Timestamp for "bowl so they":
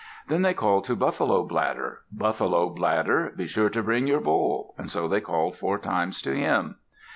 4.19-5.21